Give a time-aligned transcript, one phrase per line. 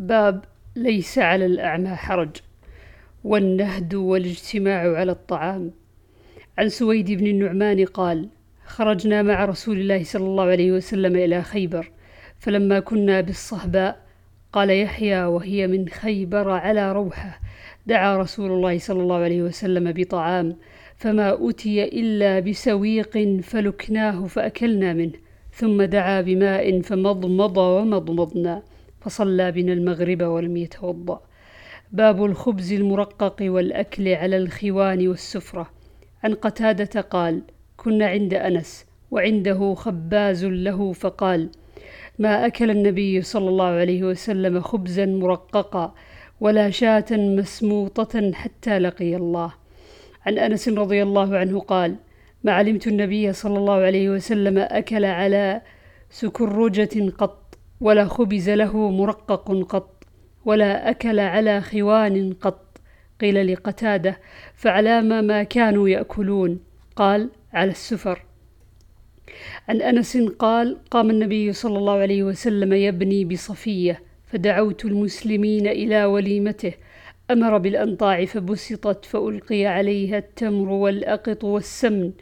[0.00, 0.44] باب
[0.76, 2.36] ليس على الأعمى حرج
[3.24, 5.70] والنهد والاجتماع على الطعام.
[6.58, 8.28] عن سويد بن النعمان قال
[8.66, 11.90] خرجنا مع رسول الله صلى الله عليه وسلم إلى خيبر
[12.38, 14.06] فلما كنا بالصهباء
[14.52, 17.40] قال يحيى وهي من خيبر على روحة.
[17.86, 20.56] دعا رسول الله صلى الله عليه وسلم بطعام
[20.96, 25.12] فما أتي إلا بسويق فلكناه فأكلنا منه
[25.52, 28.62] ثم دعا بماء فمضمض ومضمضنا.
[29.00, 31.20] فصلى بنا المغرب ولم يتوضأ.
[31.92, 35.70] باب الخبز المرقق والأكل على الخوان والسفرة.
[36.24, 37.42] عن قتادة قال
[37.76, 41.48] كنا عند أنس وعنده خباز له فقال
[42.18, 45.94] ما أكل النبي صلى الله عليه وسلم خبزا مرققا
[46.40, 49.52] ولا شاة مسموطة حتى لقي الله
[50.26, 51.96] عن أنس رضي الله عنه قال
[52.44, 55.60] ما علمت النبي صلى الله عليه وسلم أكل على
[56.10, 57.49] سكرجة قط
[57.80, 60.04] ولا خبز له مرقق قط
[60.44, 62.66] ولا أكل على خوان قط.
[63.20, 64.18] قيل لقتادة
[64.54, 66.60] فعلام ما كانوا يأكلون.
[66.96, 68.22] قال على السفر.
[69.68, 76.72] عن أنس قال قام النبي صلى الله عليه وسلم يبني بصفية فدعوت المسلمين إلى وليمته.
[77.30, 82.12] أمر بالأنطاع فبسطت فألقي عليها التمر والأقط والسمن.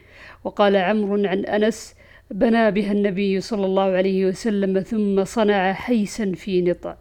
[0.43, 1.95] وقال عمرو عن أنس
[2.31, 6.95] بنى بها النبي صلى الله عليه وسلم ثم صنع حيسا في نطع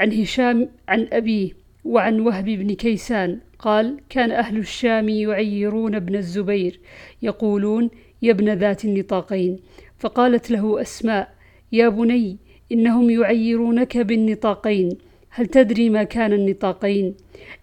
[0.00, 1.50] عن هشام عن أبيه
[1.84, 6.80] وعن وهب بن كيسان قال كان أهل الشام يعيرون ابن الزبير
[7.22, 7.90] يقولون
[8.22, 9.58] يا ابن ذات النطاقين
[9.98, 11.34] فقالت له أسماء
[11.72, 12.38] يا بني
[12.72, 14.98] إنهم يعيرونك بالنطاقين.
[15.30, 17.14] هل تدري ما كان النطاقين؟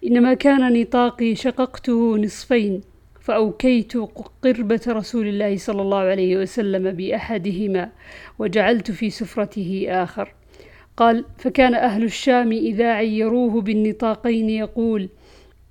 [0.04, 2.80] إنما كان نطاقي شققته نصفين.
[3.20, 3.96] فأوكيت
[4.42, 7.92] قربة رسول الله صلى الله عليه وسلم بأحدهما
[8.38, 10.34] وجعلت في سفرته آخر.
[10.96, 15.08] قال فكان أهل الشام إذا عيروه بالنطاقين يقول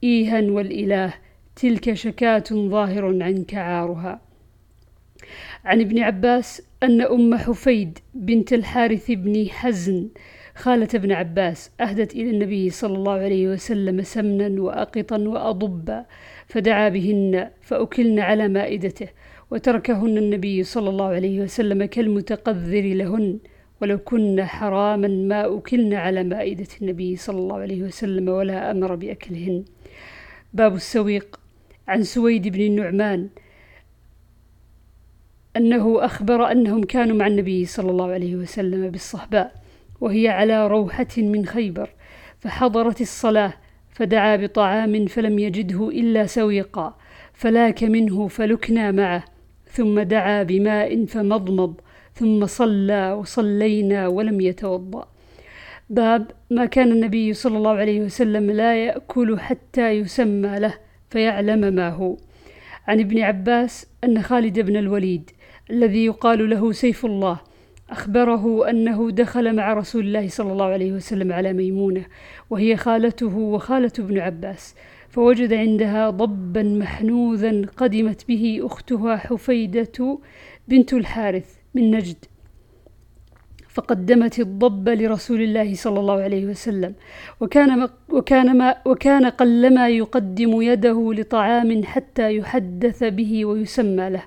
[0.04, 1.14] إيها والإله
[1.56, 4.22] تلك شكاة ظاهر عنك عارها.
[5.66, 10.10] عن ابن عباس أن أم حفيد بنت الحارث بن حزن
[10.60, 16.06] خالة ابن عباس أهدت إلى النبي صلى الله عليه وسلم سمنا وأقطا وأضبا
[16.48, 19.08] فدعا بهن فأكلن على مائدته
[19.52, 23.40] وتركهن النبي صلى الله عليه وسلم كالمتقذر لهن
[23.82, 29.64] ولو كن حراما ما أكلن على مائدة النبي صلى الله عليه وسلم ولا أمر بأكلهن.
[30.54, 31.40] باب السويق
[31.88, 33.30] عن سويد بن النعمان
[35.58, 39.59] أنه أخبر أنهم كانوا مع النبي صلى الله عليه وسلم بالصهباء
[40.02, 41.90] وهي على روحة من خيبر
[42.40, 43.54] فحضرت الصلاة
[43.92, 46.98] فدعا بطعام فلم يجده إلا سويقا
[47.34, 49.24] فلاك منه فلكنا معه
[49.72, 51.74] ثم دعا بماء فمضمض
[52.14, 55.08] ثم صلى وصلينا ولم يتوضأ.
[55.90, 60.74] باب ما كان النبي صلى الله عليه وسلم لا يأكل حتى يسمى له
[61.10, 62.18] فيعلم ما هو.
[62.88, 65.32] عن ابن عباس أن خالد بن الوليد
[65.70, 67.40] الذي يقال له سيف الله
[67.90, 72.06] أخبره أنه دخل مع رسول الله صلى الله عليه وسلم على ميمونة
[72.50, 74.76] وهي خالته وخالة ابن عباس
[75.10, 80.20] فوجد عندها ضبا محنوذا قدمت به أختها حفيدة
[80.68, 82.26] بنت الحارث من نجد.
[83.70, 86.94] فقدمت الضب لرسول الله صلى الله عليه وسلم
[87.42, 94.24] وكان وكان ما وكان قلما يقدم يده لطعام حتى يحدث به ويسمى له.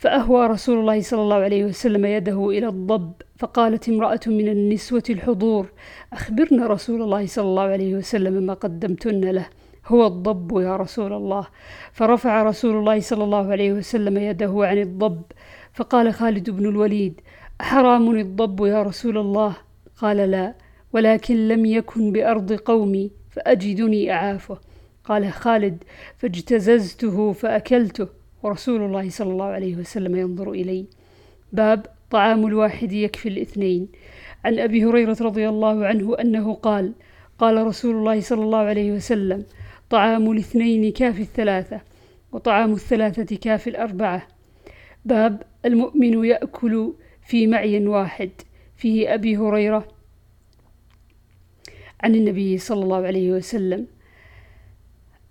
[0.00, 5.66] فأهوى رسول الله صلى الله عليه وسلم يده إلى الضب فقالت امرأة من النسوة الحضور
[6.12, 9.46] أخبرنا رسول الله صلى الله عليه وسلم ما قدمتن له
[9.86, 11.46] هو الضب يا رسول الله.
[11.92, 15.22] فرفع رسول الله صلى الله عليه وسلم يده عن الضب
[15.72, 17.20] فقال خالد بن الوليد
[17.60, 19.56] أحرام الضب يا رسول الله؟
[19.96, 20.54] قال لا
[20.92, 24.58] ولكن لم يكن بأرض قومي فأجدني أعافه.
[25.04, 25.84] قال خالد
[26.18, 28.19] فاجتززته فأكلته.
[28.42, 30.86] ورسول الله صلى الله عليه وسلم ينظر إلي
[31.52, 33.88] باب طعام الواحد يكفي الاثنين.
[34.44, 36.92] عن أبي هريرة رضي الله عنه أنه قال
[37.38, 39.44] قال رسول الله صلى الله عليه وسلم
[39.90, 41.80] طعام الاثنين كافي الثلاثة
[42.32, 44.28] وطعام الثلاثة كافي الأربعة.
[45.04, 46.92] باب المؤمن يأكل
[47.26, 48.30] في معي واحد.
[48.76, 49.88] فيه أبي هريرة
[52.00, 53.86] عن النبي صلى الله عليه وسلم.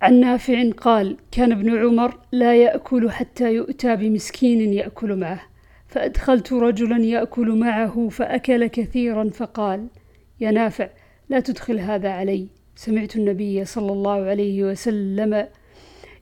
[0.02, 5.42] عن نافع قال كان ابن عمر لا يأكل حتى يؤتى بمسكين يأكل معه
[5.88, 9.88] فأدخلت رجلا يأكل معه فأكل كثيرا فقال
[10.40, 10.90] يا نافع
[11.30, 12.48] لا تدخل هذا علي.
[12.76, 15.48] سمعت النبي صلى الله عليه وسلم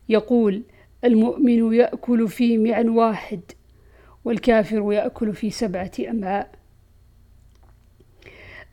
[0.09, 0.63] يقول
[1.03, 3.41] المؤمن يأكل في معا واحد
[4.25, 6.51] والكافر يأكل في سبعة أمعاء.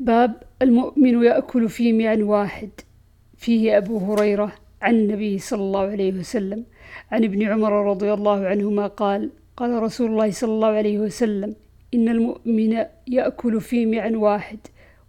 [0.01, 2.71] باب المؤمن يأكل في معن واحد.
[3.37, 6.65] فيه أبو هريرة عن النبي صلى الله عليه وسلم
[7.13, 11.55] عن ابن عمر رضي الله عنهما قال قال رسول الله صلى الله عليه وسلم
[11.95, 14.59] إن المؤمن يأكل في معن واحد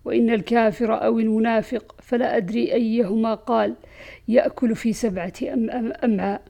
[0.05, 3.75] وإن الكافر أو المنافق فلا أدري أيهما قال
[4.27, 5.33] يأكل في سبعة
[6.03, 6.41] أمعاء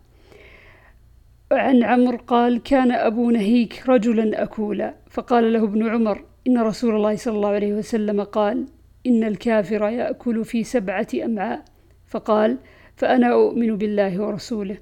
[1.51, 7.15] عن عمرو قال كان أبو نهيك رجلا أكولا فقال له ابن عمر إن رسول الله
[7.15, 8.65] صلى الله عليه وسلم قال
[9.07, 11.65] إن الكافر يأكل في سبعة أمعاء
[12.07, 12.57] فقال
[12.95, 14.77] فأنا أؤمن بالله ورسوله.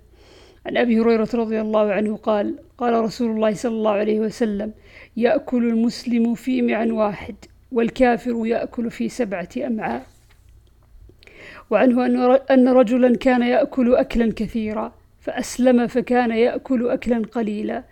[0.65, 4.71] عن أبي هريرة رضي الله عنه قال قال رسول الله صلى الله عليه وسلم
[5.18, 7.36] يأكل المسلم في معن واحد
[7.71, 10.06] والكافر يأكل في سبعة أمعاء.
[11.69, 17.83] وعنه أن رجلا كان يأكل أكلا كثيرا فأسلم فكان يأكل أكلا قليلا.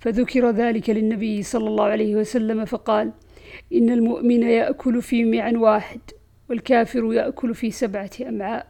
[0.00, 3.12] فذكر ذلك للنبي صلى الله عليه وسلم فقال
[3.72, 6.00] إن المؤمن يأكل في معن واحد
[6.50, 8.66] والكافر يأكل في سبعة أمعاء.